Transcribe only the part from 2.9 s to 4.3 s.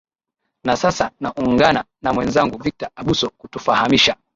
abuso kutufahamisha